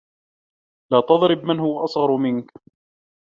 [0.91, 2.51] لَا تَضْرِبْ مَنْ هُوَ أَصْغَرُ مِنْكَ.